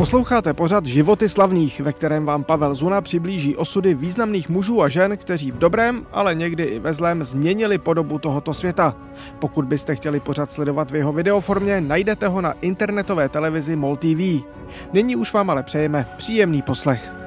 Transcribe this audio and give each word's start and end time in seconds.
Posloucháte 0.00 0.54
pořad 0.54 0.86
Životy 0.86 1.28
slavných, 1.28 1.80
ve 1.80 1.92
kterém 1.92 2.26
vám 2.26 2.44
Pavel 2.44 2.74
Zuna 2.74 3.00
přiblíží 3.00 3.56
osudy 3.56 3.94
významných 3.94 4.48
mužů 4.48 4.82
a 4.82 4.88
žen, 4.88 5.16
kteří 5.16 5.50
v 5.50 5.58
dobrém, 5.58 6.06
ale 6.12 6.34
někdy 6.34 6.64
i 6.64 6.78
ve 6.78 6.92
zlém 6.92 7.24
změnili 7.24 7.78
podobu 7.78 8.18
tohoto 8.18 8.54
světa. 8.54 8.96
Pokud 9.38 9.64
byste 9.64 9.96
chtěli 9.96 10.20
pořad 10.20 10.50
sledovat 10.50 10.90
v 10.90 10.96
jeho 10.96 11.12
videoformě, 11.12 11.80
najdete 11.80 12.28
ho 12.28 12.40
na 12.40 12.52
internetové 12.60 13.28
televizi 13.28 13.76
MOL 13.76 13.96
TV. 13.96 14.44
Nyní 14.92 15.16
už 15.16 15.32
vám 15.32 15.50
ale 15.50 15.62
přejeme 15.62 16.06
příjemný 16.16 16.62
poslech. 16.62 17.19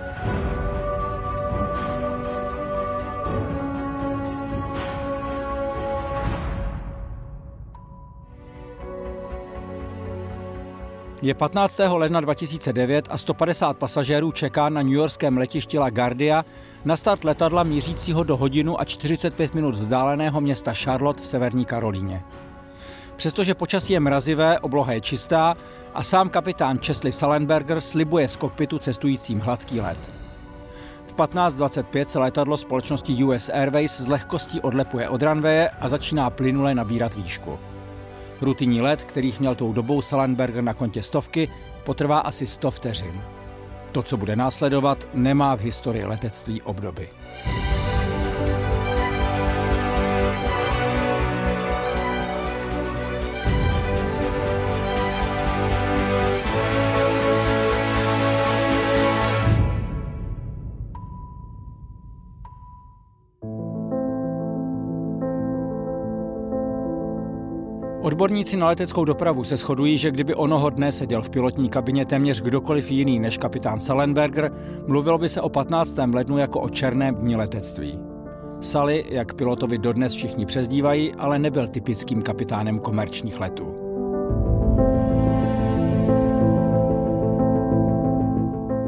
Je 11.24 11.34
15. 11.34 11.80
ledna 11.88 12.22
2009 12.22 13.08
a 13.10 13.18
150 13.18 13.78
pasažérů 13.78 14.32
čeká 14.32 14.70
na 14.70 14.82
newyorském 14.82 15.38
letišti 15.38 15.80
LaGuardia 15.80 16.46
na 16.86 16.96
start 16.96 17.24
letadla 17.24 17.64
mířícího 17.64 18.24
do 18.24 18.38
hodinu 18.38 18.82
a 18.82 18.86
45 18.86 19.56
minut 19.56 19.76
vzdáleného 19.76 20.42
města 20.42 20.74
Charlotte 20.74 21.24
v 21.24 21.28
severní 21.28 21.66
Karolíně. 21.66 22.24
Přestože 23.16 23.54
počasí 23.54 23.94
je 23.94 24.00
mrazivé, 24.00 24.60
obloha 24.60 24.94
je 24.94 25.02
čistá 25.02 25.56
a 25.94 26.04
sám 26.04 26.30
kapitán 26.30 26.78
Chesley 26.78 27.12
Salenberger 27.12 27.82
slibuje 27.82 28.28
z 28.28 28.36
kokpitu 28.36 28.80
cestujícím 28.80 29.40
hladký 29.40 29.82
let. 29.82 30.00
V 31.08 31.16
15.25 31.16 32.06
se 32.06 32.20
letadlo 32.20 32.58
společnosti 32.58 33.24
US 33.24 33.50
Airways 33.50 34.02
z 34.02 34.08
lehkostí 34.08 34.62
odlepuje 34.62 35.10
od 35.10 35.22
ranveje 35.22 35.70
a 35.70 35.90
začíná 35.90 36.30
plynule 36.30 36.76
nabírat 36.76 37.16
výšku. 37.16 37.60
Rutinní 38.44 38.82
let, 38.82 39.04
kterých 39.04 39.40
měl 39.40 39.56
tou 39.56 39.74
dobou 39.74 40.02
Salenberger 40.02 40.64
na 40.64 40.74
kontě 40.74 41.04
stovky, 41.04 41.50
potrvá 41.84 42.20
asi 42.20 42.48
100 42.48 42.72
vteřin. 42.72 43.22
To, 43.92 44.04
co 44.04 44.18
bude 44.18 44.36
následovat, 44.36 45.08
nemá 45.14 45.56
v 45.56 45.60
historii 45.60 46.06
letectví 46.06 46.62
obdoby. 46.62 47.10
Odborníci 68.04 68.58
na 68.58 68.68
leteckou 68.68 69.06
dopravu 69.06 69.44
se 69.44 69.58
shodují, 69.58 69.98
že 69.98 70.12
kdyby 70.12 70.36
onoho 70.36 70.70
dne 70.70 70.92
seděl 70.92 71.22
v 71.22 71.30
pilotní 71.30 71.70
kabině 71.70 72.06
téměř 72.06 72.42
kdokoliv 72.42 72.92
jiný 72.92 73.20
než 73.20 73.38
kapitán 73.38 73.80
Salenberger, 73.80 74.52
mluvilo 74.88 75.18
by 75.18 75.30
se 75.30 75.42
o 75.42 75.50
15. 75.50 76.00
lednu 76.14 76.38
jako 76.38 76.60
o 76.60 76.70
černém 76.70 77.16
dní 77.16 77.36
letectví. 77.36 78.00
Sally, 78.62 79.06
jak 79.10 79.34
pilotovi 79.34 79.78
dodnes 79.78 80.14
všichni 80.14 80.46
přezdívají, 80.46 81.14
ale 81.14 81.40
nebyl 81.40 81.68
typickým 81.68 82.22
kapitánem 82.22 82.80
komerčních 82.80 83.40
letů. 83.40 83.76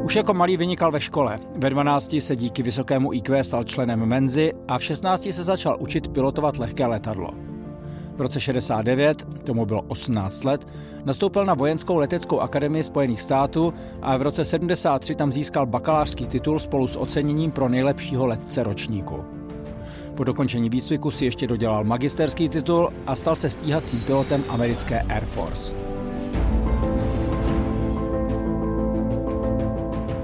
Už 0.04 0.16
jako 0.16 0.34
malý 0.34 0.56
vynikal 0.56 0.92
ve 0.92 1.00
škole. 1.00 1.40
Ve 1.56 1.70
12 1.70 2.16
se 2.18 2.36
díky 2.36 2.62
vysokému 2.62 3.12
IQ 3.12 3.44
stal 3.44 3.64
členem 3.64 4.06
Menzy 4.06 4.52
a 4.68 4.78
v 4.78 4.84
16 4.84 5.28
se 5.30 5.44
začal 5.44 5.76
učit 5.80 6.08
pilotovat 6.08 6.58
lehké 6.58 6.86
letadlo. 6.86 7.45
V 8.16 8.20
roce 8.20 8.40
69, 8.40 9.28
tomu 9.44 9.66
bylo 9.66 9.82
18 9.82 10.44
let, 10.44 10.68
nastoupil 11.04 11.44
na 11.44 11.54
Vojenskou 11.54 11.96
leteckou 11.96 12.40
akademii 12.40 12.82
Spojených 12.82 13.22
států 13.22 13.74
a 14.02 14.16
v 14.16 14.22
roce 14.22 14.44
73 14.44 15.14
tam 15.14 15.32
získal 15.32 15.66
bakalářský 15.66 16.26
titul 16.26 16.58
spolu 16.58 16.88
s 16.88 16.96
oceněním 16.96 17.50
pro 17.50 17.68
nejlepšího 17.68 18.26
letce 18.26 18.62
ročníku. 18.62 19.24
Po 20.14 20.24
dokončení 20.24 20.70
výcviku 20.70 21.10
si 21.10 21.24
ještě 21.24 21.46
dodělal 21.46 21.84
magisterský 21.84 22.48
titul 22.48 22.92
a 23.06 23.16
stal 23.16 23.36
se 23.36 23.50
stíhacím 23.50 24.00
pilotem 24.00 24.44
americké 24.48 25.00
Air 25.00 25.24
Force. 25.24 25.74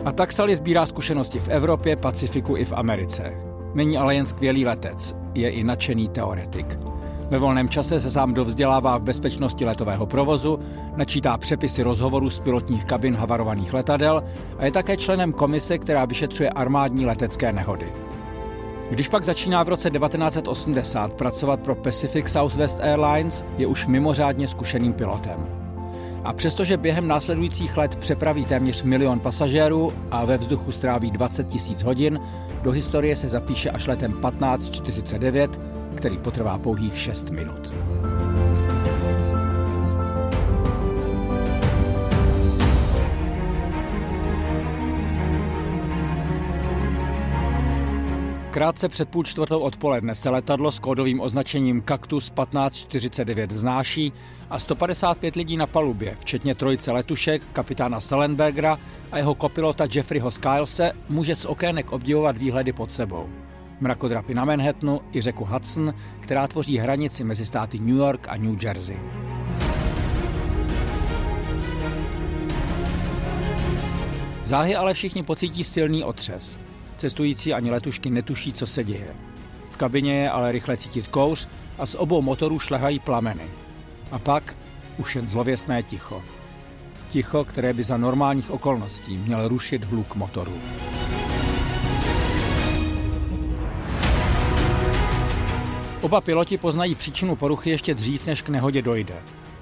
A 0.04 0.12
tak 0.12 0.32
Sally 0.32 0.56
sbírá 0.56 0.86
zkušenosti 0.86 1.40
v 1.40 1.48
Evropě, 1.48 1.96
Pacifiku 1.96 2.56
i 2.56 2.64
v 2.64 2.72
Americe. 2.72 3.34
Není 3.74 3.98
ale 3.98 4.14
jen 4.14 4.26
skvělý 4.26 4.64
letec, 4.64 5.14
je 5.34 5.50
i 5.50 5.64
nadšený 5.64 6.08
teoretik. 6.08 6.91
Ve 7.32 7.38
volném 7.38 7.68
čase 7.68 8.00
se 8.00 8.10
sám 8.10 8.34
dovzdělává 8.34 8.98
v 8.98 9.02
bezpečnosti 9.02 9.64
letového 9.64 10.06
provozu, 10.06 10.58
načítá 10.96 11.36
přepisy 11.38 11.82
rozhovorů 11.82 12.30
z 12.30 12.38
pilotních 12.38 12.84
kabin 12.84 13.16
havarovaných 13.16 13.74
letadel 13.74 14.24
a 14.58 14.64
je 14.64 14.72
také 14.72 14.96
členem 14.96 15.32
komise, 15.32 15.78
která 15.78 16.04
vyšetřuje 16.04 16.50
armádní 16.50 17.06
letecké 17.06 17.52
nehody. 17.52 17.92
Když 18.90 19.08
pak 19.08 19.24
začíná 19.24 19.62
v 19.62 19.68
roce 19.68 19.90
1980 19.90 21.14
pracovat 21.14 21.60
pro 21.60 21.74
Pacific 21.74 22.28
Southwest 22.28 22.80
Airlines, 22.80 23.44
je 23.58 23.66
už 23.66 23.86
mimořádně 23.86 24.48
zkušeným 24.48 24.92
pilotem. 24.92 25.46
A 26.24 26.32
přestože 26.32 26.76
během 26.76 27.08
následujících 27.08 27.76
let 27.76 27.96
přepraví 27.96 28.44
téměř 28.44 28.82
milion 28.82 29.20
pasažérů 29.20 29.92
a 30.10 30.24
ve 30.24 30.38
vzduchu 30.38 30.72
stráví 30.72 31.10
20 31.10 31.48
tisíc 31.48 31.82
hodin, 31.82 32.20
do 32.62 32.70
historie 32.70 33.16
se 33.16 33.28
zapíše 33.28 33.70
až 33.70 33.86
letem 33.86 34.12
1549, 34.12 35.71
který 35.96 36.18
potrvá 36.18 36.58
pouhých 36.58 36.98
6 36.98 37.30
minut. 37.30 37.74
Krátce 48.52 48.88
před 48.88 49.08
půl 49.08 49.24
čtvrtou 49.24 49.60
odpoledne 49.60 50.14
se 50.14 50.30
letadlo 50.30 50.72
s 50.72 50.78
kódovým 50.78 51.20
označením 51.20 51.82
Cactus 51.88 52.30
1549 52.30 53.52
vznáší 53.52 54.12
a 54.50 54.58
155 54.58 55.36
lidí 55.36 55.56
na 55.56 55.66
palubě, 55.66 56.16
včetně 56.20 56.54
trojice 56.54 56.92
letušek, 56.92 57.42
kapitána 57.52 58.00
Salenbergera 58.00 58.78
a 59.12 59.18
jeho 59.18 59.34
kopilota 59.34 59.86
Jeffreyho 59.94 60.30
Skylese, 60.30 60.92
může 61.08 61.36
z 61.36 61.44
okének 61.44 61.92
obdivovat 61.92 62.36
výhledy 62.36 62.72
pod 62.72 62.92
sebou 62.92 63.28
mrakodrapy 63.82 64.34
na 64.34 64.44
Manhattanu 64.44 65.00
i 65.12 65.22
řeku 65.22 65.44
Hudson, 65.44 65.94
která 66.20 66.48
tvoří 66.48 66.78
hranici 66.78 67.24
mezi 67.24 67.46
státy 67.46 67.78
New 67.78 67.96
York 67.96 68.26
a 68.28 68.36
New 68.36 68.64
Jersey. 68.64 68.96
Záhy 74.44 74.76
ale 74.76 74.94
všichni 74.94 75.22
pocítí 75.22 75.64
silný 75.64 76.04
otřes. 76.04 76.58
Cestující 76.96 77.54
ani 77.54 77.70
letušky 77.70 78.10
netuší, 78.10 78.52
co 78.52 78.66
se 78.66 78.84
děje. 78.84 79.16
V 79.70 79.76
kabině 79.76 80.14
je 80.14 80.30
ale 80.30 80.52
rychle 80.52 80.76
cítit 80.76 81.06
kouř 81.06 81.48
a 81.78 81.86
z 81.86 81.94
obou 81.94 82.22
motorů 82.22 82.58
šlehají 82.58 82.98
plameny. 82.98 83.44
A 84.10 84.18
pak 84.18 84.54
už 84.98 85.16
jen 85.16 85.28
zlověstné 85.28 85.82
ticho. 85.82 86.22
Ticho, 87.10 87.44
které 87.44 87.72
by 87.72 87.82
za 87.82 87.96
normálních 87.96 88.50
okolností 88.50 89.16
měl 89.16 89.48
rušit 89.48 89.84
hluk 89.84 90.14
motoru. 90.14 90.52
Oba 96.02 96.20
piloti 96.20 96.58
poznají 96.58 96.94
příčinu 96.94 97.36
poruchy 97.36 97.70
ještě 97.70 97.94
dřív, 97.94 98.26
než 98.26 98.42
k 98.42 98.48
nehodě 98.48 98.82
dojde. 98.82 99.14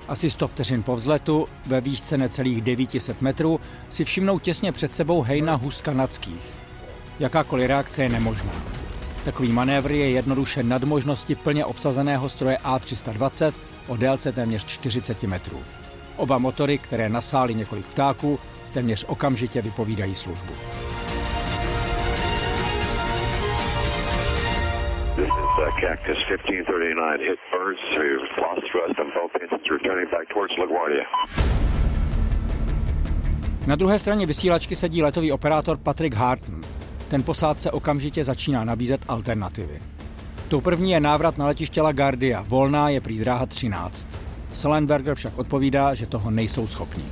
Asi 0.09 0.31
100 0.31 0.49
vteřin 0.49 0.83
po 0.83 0.97
vzletu, 0.97 1.49
ve 1.67 1.81
výšce 1.81 2.19
necelých 2.19 2.63
900 2.63 3.23
metrů, 3.23 3.61
si 3.91 4.05
všimnou 4.05 4.39
těsně 4.39 4.73
před 4.73 4.95
sebou 4.95 5.23
hejna 5.23 5.55
hus 5.55 5.81
kanadských. 5.81 6.43
Jakákoliv 7.19 7.69
reakce 7.69 8.03
je 8.03 8.09
nemožná. 8.09 8.53
Takový 9.25 9.53
manévr 9.53 9.93
je 9.93 10.11
jednoduše 10.11 10.63
nad 10.63 10.85
možnosti 10.85 11.35
plně 11.35 11.65
obsazeného 11.65 12.29
stroje 12.29 12.59
A320 12.65 13.53
o 13.89 13.97
délce 13.97 14.33
téměř 14.33 14.67
40 14.67 15.23
metrů. 15.23 15.61
Oba 16.17 16.39
motory, 16.39 16.79
které 16.79 17.09
nasály 17.09 17.55
několik 17.55 17.87
ptáků, 17.87 18.39
téměř 18.73 19.05
okamžitě 19.09 19.63
vypovídají 19.63 20.15
službu. 20.15 20.53
Uh, 25.61 25.81
Cactus 25.81 26.19
1539. 26.29 27.21
Hit 27.29 27.39
birds 27.53 27.83
to 27.95 28.05
lost 28.43 28.65
thrust 28.71 28.97
on 29.03 29.09
both 29.19 29.33
engines 29.43 29.67
returning 29.77 30.09
back 30.15 30.27
towards 30.33 30.55
LaGuardia. 30.63 31.05
Na 33.67 33.77
druhé 33.77 33.99
straně 33.99 34.27
vysílačky 34.27 34.77
sedí 34.77 35.03
letový 35.03 35.33
operátor 35.33 35.77
Patrick 35.77 36.15
Harton. 36.15 36.61
Ten 37.09 37.23
posádce 37.23 37.71
okamžitě 37.71 38.25
začíná 38.25 38.65
nabízet 38.65 39.01
alternativy. 39.09 39.79
Tou 40.49 40.61
první 40.61 40.91
je 40.91 41.01
návrat 41.01 41.39
na 41.39 41.47
letiště 41.47 41.83
LaGuardia. 41.83 42.45
Volná 42.49 42.89
je 42.89 43.01
prý 43.01 43.19
dráha 43.19 43.47
13. 43.47 44.09
Sullenberger 44.53 45.15
však 45.15 45.39
odpovídá, 45.39 45.95
že 45.95 46.07
toho 46.07 46.31
nejsou 46.31 46.67
schopni. 46.67 47.05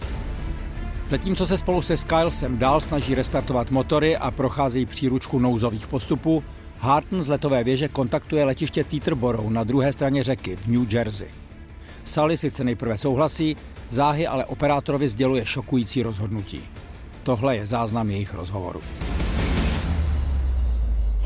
Zatímco 1.06 1.47
se 1.47 1.59
spolu 1.59 1.83
se 1.83 1.97
Skylesem 1.97 2.59
dál 2.59 2.81
snaží 2.81 3.15
restartovat 3.15 3.71
motory 3.71 4.17
a 4.17 4.31
procházejí 4.31 4.87
příručku 4.87 5.39
nouzových 5.39 5.87
postupů, 5.87 6.45
Harton 6.81 7.23
z 7.23 7.29
letové 7.29 7.65
věže 7.65 7.89
kontaktuje 7.89 8.45
letiště 8.45 8.85
Teterboro 8.85 9.51
na 9.51 9.65
druhé 9.65 9.93
straně 9.93 10.23
řeky 10.23 10.57
v 10.57 10.67
New 10.67 10.95
Jersey. 10.95 11.29
Sally 12.05 12.37
sice 12.37 12.65
nejprve 12.65 12.99
souhlasí, 12.99 13.57
záhy 13.91 14.27
ale 14.27 14.45
operátorovi 14.45 15.09
sděluje 15.09 15.47
šokující 15.47 16.03
rozhodnutí. 16.03 16.61
Tohle 17.23 17.57
je 17.57 17.67
záznam 17.67 18.11
jejich 18.11 18.35
rozhovoru. 18.35 18.81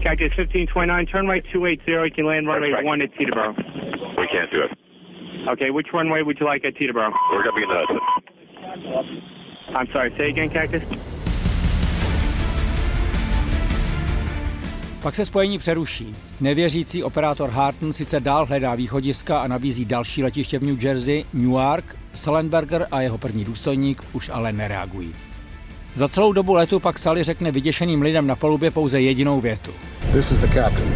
Cactus 0.02 0.32
1529, 0.36 1.06
turn 1.12 1.30
right 1.30 1.46
280, 1.52 2.04
you 2.04 2.10
can 2.16 2.26
land 2.26 2.46
runway 2.46 2.70
That's 2.70 2.82
right. 2.82 2.98
1 2.98 3.02
at 3.04 3.10
Teterboro. 3.18 3.54
We 4.18 4.26
can't 4.26 4.50
do 4.50 4.62
it. 4.64 4.70
Okay, 5.52 5.70
which 5.70 5.92
runway 5.92 6.22
would 6.22 6.40
you 6.40 6.46
like 6.52 6.68
at 6.68 6.74
Teterboro? 6.74 7.12
We're 7.32 7.42
going 7.42 7.54
to 7.54 7.60
be 7.60 7.62
in 7.62 7.68
the 7.68 7.78
Hudson. 7.80 8.00
I'm 9.76 9.88
sorry, 9.92 10.14
say 10.18 10.28
again, 10.30 10.50
Cactus? 10.50 10.82
Pak 15.02 15.16
se 15.16 15.24
spojení 15.24 15.58
přeruší. 15.58 16.14
Nevěřící 16.40 17.02
operátor 17.02 17.50
Harton 17.50 17.92
sice 17.92 18.20
dál 18.20 18.46
hledá 18.46 18.74
východiska 18.74 19.38
a 19.38 19.46
nabízí 19.46 19.84
další 19.84 20.22
letiště 20.22 20.58
v 20.58 20.62
New 20.62 20.84
Jersey, 20.84 21.24
Newark, 21.32 21.96
Sullenberger 22.14 22.86
a 22.90 23.00
jeho 23.00 23.18
první 23.18 23.44
důstojník 23.44 24.02
už 24.12 24.30
ale 24.34 24.52
nereagují. 24.52 25.14
Za 25.94 26.08
celou 26.08 26.32
dobu 26.32 26.54
letu 26.54 26.80
pak 26.80 26.98
Sally 26.98 27.24
řekne 27.24 27.50
vyděšeným 27.50 28.02
lidem 28.02 28.26
na 28.26 28.36
palubě 28.36 28.70
pouze 28.70 29.00
jedinou 29.00 29.40
větu. 29.40 29.70
This 30.12 30.30
is 30.30 30.38
the 30.38 30.54
captain. 30.54 30.92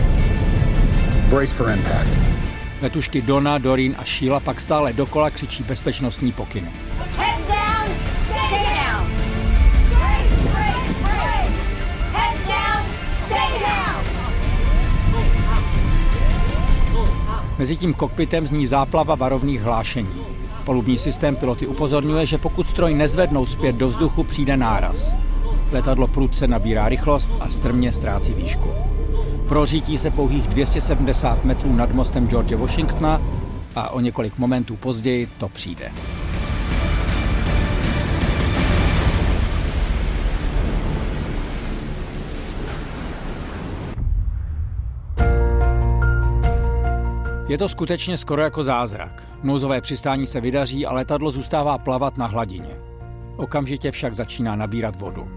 Brace 1.29 1.55
for 1.55 1.71
impact. 1.71 2.19
Letušky 2.83 3.23
Donna, 3.23 3.59
Doreen 3.59 3.95
a 3.99 4.05
Sheila 4.05 4.41
pak 4.41 4.61
stále 4.61 4.93
dokola 4.93 5.31
křičí 5.31 5.63
bezpečnostní 5.63 6.33
pokyny. 6.33 6.69
Mezitím 17.59 17.95
kokpitem 17.95 18.47
zní 18.47 18.67
záplava 18.67 19.15
varovných 19.15 19.63
hlášení. 19.63 20.21
Palubní 20.65 20.99
systém 20.99 21.37
piloty 21.37 21.67
upozorňuje, 21.67 22.27
že 22.27 22.39
pokud 22.39 22.67
stroj 22.67 22.95
nezvednou 22.95 23.47
zpět 23.47 23.77
do 23.77 23.89
vzduchu, 23.89 24.25
přijde 24.25 24.57
náraz. 24.57 25.13
Letadlo 25.73 26.07
prudce 26.07 26.47
nabírá 26.47 26.89
rychlost 26.89 27.33
a 27.41 27.49
strmě 27.49 27.93
ztrácí 27.93 28.35
výšku. 28.35 28.71
Prořítí 29.49 29.99
se 29.99 30.11
pouhých 30.11 30.49
270 30.49 31.45
metrů 31.45 31.73
nad 31.73 31.93
mostem 31.93 32.29
George 32.29 32.55
Washingtona 32.55 33.23
a 33.77 33.91
o 33.91 34.01
několik 34.01 34.39
momentů 34.39 34.77
později 34.77 35.29
to 35.39 35.49
přijde. 35.49 35.93
Je 47.57 47.59
to 47.59 47.69
skutečně 47.69 48.17
skoro 48.17 48.43
jako 48.43 48.65
zázrak. 48.65 49.29
Nouzové 49.43 49.81
přistání 49.81 50.27
se 50.27 50.41
vydaří 50.41 50.87
a 50.87 50.93
letadlo 50.93 51.31
zůstává 51.31 51.79
plavat 51.79 52.19
na 52.19 52.27
hladině. 52.27 52.71
Okamžitě 53.37 53.91
však 53.91 54.15
začíná 54.15 54.57
nabírat 54.57 55.01
vodu. 55.01 55.29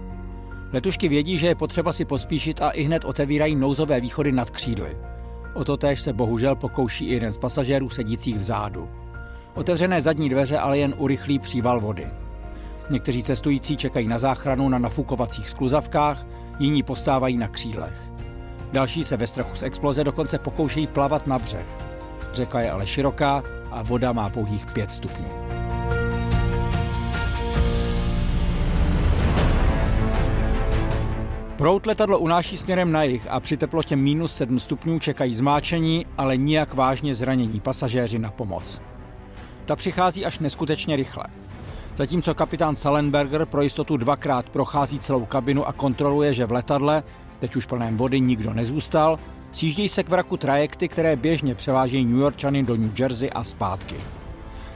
Letušky 0.74 1.08
vědí, 1.08 1.38
že 1.38 1.48
je 1.48 1.56
potřeba 1.56 1.94
si 1.94 2.06
pospíšit 2.06 2.62
a 2.62 2.70
i 2.70 2.84
hned 2.84 3.06
otevírají 3.06 3.56
nouzové 3.56 4.02
východy 4.02 4.32
nad 4.32 4.50
křídly. 4.50 4.98
O 5.54 5.66
to 5.66 5.78
též 5.78 6.02
se 6.02 6.14
bohužel 6.14 6.56
pokouší 6.56 7.06
i 7.06 7.14
jeden 7.14 7.34
z 7.34 7.38
pasažérů 7.38 7.90
sedících 7.90 8.38
vzadu. 8.38 8.90
Otevřené 9.56 10.02
zadní 10.02 10.30
dveře 10.30 10.58
ale 10.58 10.78
jen 10.78 10.94
urychlí 10.98 11.40
příval 11.40 11.80
vody. 11.80 12.08
Někteří 12.90 13.24
cestující 13.24 13.78
čekají 13.78 14.08
na 14.08 14.20
záchranu 14.20 14.70
na 14.70 14.80
nafukovacích 14.80 15.50
skluzavkách, 15.50 16.26
jiní 16.60 16.84
postávají 16.84 17.38
na 17.38 17.48
křídlech. 17.48 18.12
Další 18.72 19.04
se 19.04 19.18
ve 19.18 19.28
strachu 19.28 19.56
z 19.56 19.64
exploze 19.64 20.04
dokonce 20.04 20.40
pokoušejí 20.40 20.88
plavat 20.88 21.28
na 21.28 21.40
břeh. 21.40 21.89
Řeka 22.34 22.60
je 22.60 22.72
ale 22.72 22.88
široká 22.88 23.44
a 23.72 23.82
voda 23.84 24.12
má 24.12 24.30
pouhých 24.30 24.66
5 24.66 24.94
stupňů. 24.94 25.28
Prout 31.58 31.86
letadlo 31.86 32.20
unáší 32.20 32.58
směrem 32.58 32.92
na 32.92 33.04
jih 33.04 33.28
a 33.30 33.40
při 33.40 33.58
teplotě 33.58 33.96
minus 33.96 34.36
7 34.36 34.60
stupňů 34.60 35.00
čekají 35.00 35.36
zmáčení, 35.36 36.06
ale 36.18 36.38
nijak 36.38 36.74
vážně 36.74 37.16
zranění 37.16 37.60
pasažéři 37.60 38.20
na 38.20 38.32
pomoc. 38.32 38.82
Ta 39.66 39.76
přichází 39.76 40.26
až 40.26 40.40
neskutečně 40.40 40.96
rychle. 40.96 41.24
Zatímco 41.96 42.36
kapitán 42.36 42.76
Sallenberger 42.76 43.46
pro 43.46 43.62
jistotu 43.62 43.98
dvakrát 43.98 44.50
prochází 44.50 45.00
celou 45.00 45.26
kabinu 45.26 45.68
a 45.68 45.74
kontroluje, 45.74 46.34
že 46.34 46.46
v 46.46 46.52
letadle, 46.52 47.04
teď 47.40 47.56
už 47.56 47.66
plném 47.66 47.98
vody, 47.98 48.20
nikdo 48.20 48.54
nezůstal, 48.54 49.20
sjíždějí 49.52 49.90
se 49.90 50.04
k 50.04 50.10
vraku 50.10 50.38
trajekty, 50.38 50.88
které 50.88 51.16
běžně 51.16 51.56
převážejí 51.56 52.06
New 52.06 52.20
Yorkčany 52.20 52.64
do 52.64 52.76
New 52.76 53.00
Jersey 53.00 53.30
a 53.36 53.44
zpátky. 53.44 53.96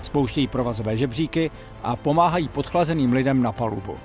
Spouštějí 0.02 0.48
provazové 0.48 0.98
žebříky 0.98 1.52
a 1.84 1.96
pomáhají 1.96 2.48
podchlazeným 2.48 3.14
lidem 3.14 3.42
na 3.42 3.52
palubu. 3.52 3.96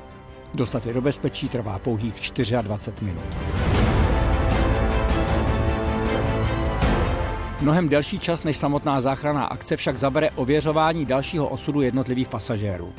Dostat 0.55 0.87
je 0.87 0.95
do 0.95 1.01
bezpečí 1.01 1.49
trvá 1.49 1.79
pouhých 1.79 2.15
24 2.63 3.05
minut. 3.05 3.25
Mnohem 7.61 7.89
delší 7.89 8.19
čas 8.19 8.45
než 8.45 8.57
samotná 8.57 9.01
záchranná 9.01 9.45
akce 9.45 9.77
však 9.77 9.99
zabere 9.99 10.31
ověřování 10.31 11.07
dalšího 11.07 11.49
osudu 11.49 11.81
jednotlivých 11.81 12.29
pasažérů. 12.29 12.93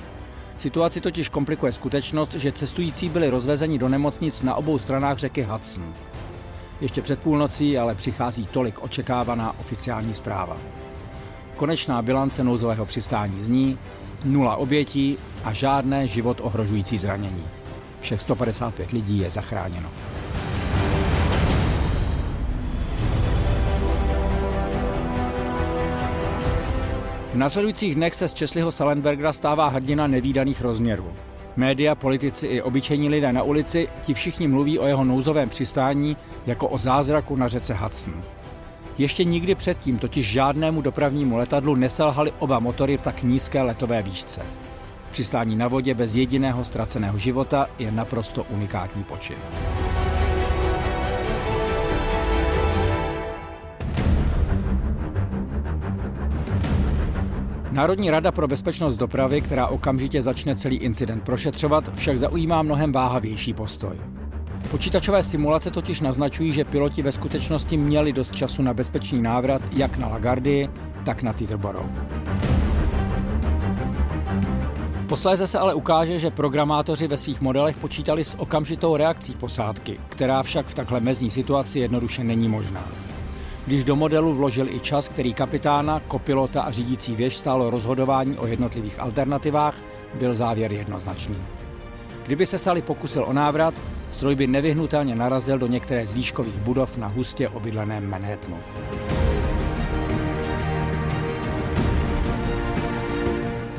Situaci 0.58 1.02
totiž 1.02 1.30
komplikuje 1.30 1.72
skutečnost, 1.72 2.34
že 2.34 2.52
cestující 2.52 3.10
byli 3.10 3.30
rozvezeni 3.30 3.78
do 3.78 3.90
nemocnic 3.90 4.44
na 4.44 4.56
obou 4.56 4.78
stranách 4.78 5.18
řeky 5.18 5.42
Hudson. 5.44 5.94
Ještě 6.82 7.02
před 7.02 7.20
půlnocí 7.20 7.78
ale 7.78 7.96
přichází 7.96 8.46
tolik 8.46 8.84
očekávaná 8.84 9.60
oficiální 9.60 10.14
zpráva. 10.14 10.58
Konečná 11.56 12.02
bilance 12.02 12.44
nouzového 12.44 12.86
přistání 12.86 13.44
zní 13.44 13.78
nula 14.26 14.56
obětí 14.56 15.18
a 15.44 15.54
žádné 15.54 16.08
život 16.08 16.38
ohrožující 16.42 16.98
zranění. 16.98 17.44
Všech 18.02 18.22
155 18.22 18.92
lidí 18.92 19.20
je 19.20 19.30
zachráněno. 19.30 19.90
V 27.34 27.36
následujících 27.36 27.96
dnech 27.96 28.16
se 28.16 28.28
z 28.28 28.34
Česliho 28.34 28.72
Salenbergera 28.72 29.34
stává 29.34 29.68
hrdina 29.68 30.08
nevýdaných 30.08 30.62
rozměrů. 30.62 31.14
Média, 31.60 31.96
politici 31.96 32.48
i 32.48 32.62
obyčejní 32.62 33.10
lidé 33.10 33.34
na 33.34 33.44
ulici, 33.44 33.88
ti 34.02 34.14
všichni 34.14 34.48
mluví 34.48 34.80
o 34.80 34.88
jeho 34.88 35.04
nouzovém 35.04 35.50
přistání 35.50 36.18
jako 36.46 36.68
o 36.68 36.78
zázraku 36.78 37.36
na 37.36 37.48
řece 37.48 37.74
Hudson. 37.74 38.24
Ještě 38.98 39.24
nikdy 39.24 39.56
předtím 39.56 39.98
totiž 39.98 40.32
žádnému 40.32 40.82
dopravnímu 40.82 41.38
letadlu 41.38 41.76
neselhaly 41.76 42.32
oba 42.40 42.60
motory 42.60 42.98
v 42.98 43.02
tak 43.02 43.24
nízké 43.24 43.62
letové 43.62 44.02
výšce. 44.02 44.42
Přistání 45.12 45.56
na 45.56 45.68
vodě 45.68 45.94
bez 45.94 46.16
jediného 46.16 46.64
ztraceného 46.64 47.18
života 47.18 47.70
je 47.80 47.92
naprosto 47.92 48.44
unikátní 48.50 49.04
počin. 49.04 49.38
Národní 57.80 58.12
rada 58.12 58.32
pro 58.32 58.48
bezpečnost 58.48 58.96
dopravy, 58.96 59.42
která 59.42 59.68
okamžitě 59.68 60.22
začne 60.22 60.56
celý 60.56 60.76
incident 60.76 61.24
prošetřovat, 61.24 61.96
však 61.96 62.20
zaujímá 62.20 62.62
mnohem 62.62 62.92
váhavější 62.92 63.54
postoj. 63.54 63.96
Počítačové 64.72 65.24
simulace 65.24 65.72
totiž 65.72 66.02
naznačují, 66.02 66.54
že 66.54 66.64
piloti 66.66 67.02
ve 67.02 67.12
skutečnosti 67.12 67.78
měli 67.78 68.14
dost 68.14 68.36
času 68.36 68.62
na 68.62 68.74
bezpečný 68.74 69.22
návrat 69.22 69.62
jak 69.72 69.98
na 69.98 70.08
Lagardy, 70.08 70.70
tak 71.06 71.24
na 71.24 71.34
Teterborough. 71.34 71.92
Posléze 75.08 75.48
se 75.48 75.60
ale 75.60 75.74
ukáže, 75.74 76.20
že 76.20 76.32
programátoři 76.32 77.08
ve 77.08 77.18
svých 77.18 77.42
modelech 77.42 77.78
počítali 77.78 78.24
s 78.24 78.40
okamžitou 78.40 78.98
reakcí 78.98 79.34
posádky, 79.34 80.00
která 80.10 80.44
však 80.44 80.66
v 80.66 80.74
takhle 80.74 81.00
mezní 81.00 81.30
situaci 81.30 81.80
jednoduše 81.80 82.24
není 82.24 82.50
možná. 82.50 83.09
Když 83.66 83.84
do 83.84 83.96
modelu 83.96 84.34
vložil 84.34 84.70
i 84.70 84.80
čas, 84.80 85.08
který 85.08 85.34
kapitána, 85.34 86.02
kopilota 86.08 86.62
a 86.62 86.72
řídící 86.72 87.16
věž 87.16 87.38
stálo 87.38 87.70
rozhodování 87.70 88.38
o 88.38 88.48
jednotlivých 88.48 89.00
alternativách, 89.00 89.76
byl 90.14 90.36
závěr 90.36 90.72
jednoznačný. 90.72 91.38
Kdyby 92.26 92.46
se 92.46 92.58
Sally 92.58 92.82
pokusil 92.82 93.24
o 93.24 93.34
návrat, 93.34 93.74
stroj 94.12 94.36
by 94.36 94.48
nevyhnutelně 94.48 95.16
narazil 95.16 95.60
do 95.60 95.68
některé 95.68 96.08
z 96.08 96.14
výškových 96.14 96.58
budov 96.58 96.98
na 96.98 97.08
hustě 97.08 97.50
obydleném 97.50 98.10
Manhattanu. 98.10 98.58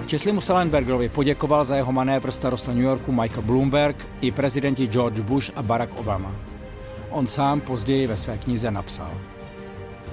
Česlimu 0.07 0.41
Salenbergerovi 0.41 1.09
poděkoval 1.09 1.65
za 1.65 1.77
jeho 1.77 1.93
manévr 1.93 2.31
starosta 2.31 2.73
New 2.73 2.83
Yorku 2.83 3.13
Michael 3.13 3.43
Bloomberg 3.43 3.97
i 4.21 4.31
prezidenti 4.31 4.87
George 4.87 5.21
Bush 5.21 5.51
a 5.57 5.63
Barack 5.63 5.99
Obama. 5.99 6.33
On 7.11 7.27
sám 7.27 7.61
později 7.61 8.07
ve 8.07 8.17
své 8.17 8.39
knize 8.39 8.71
napsal. 8.71 9.11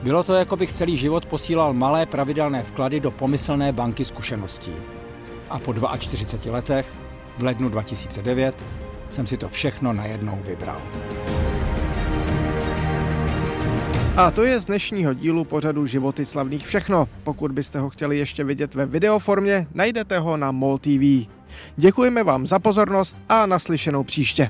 Bylo 0.03 0.23
to, 0.23 0.33
jako 0.33 0.55
bych 0.55 0.73
celý 0.73 0.97
život 0.97 1.25
posílal 1.25 1.73
malé 1.73 2.05
pravidelné 2.05 2.63
vklady 2.63 2.99
do 2.99 3.11
pomyslné 3.11 3.71
banky 3.71 4.05
zkušeností. 4.05 4.71
A 5.49 5.59
po 5.59 5.73
42 5.97 6.53
letech, 6.53 6.85
v 7.37 7.43
lednu 7.43 7.69
2009, 7.69 8.55
jsem 9.09 9.27
si 9.27 9.37
to 9.37 9.49
všechno 9.49 9.93
najednou 9.93 10.39
vybral. 10.43 10.81
A 14.17 14.31
to 14.31 14.43
je 14.43 14.59
z 14.59 14.65
dnešního 14.65 15.13
dílu 15.13 15.45
pořadu 15.45 15.85
Životy 15.85 16.25
slavných 16.25 16.67
všechno. 16.67 17.07
Pokud 17.23 17.51
byste 17.51 17.79
ho 17.79 17.89
chtěli 17.89 18.17
ještě 18.17 18.43
vidět 18.43 18.75
ve 18.75 18.85
videoformě, 18.85 19.67
najdete 19.73 20.19
ho 20.19 20.37
na 20.37 20.51
MOL 20.51 20.77
TV. 20.77 21.27
Děkujeme 21.75 22.23
vám 22.23 22.47
za 22.47 22.59
pozornost 22.59 23.17
a 23.29 23.45
naslyšenou 23.45 24.03
příště. 24.03 24.49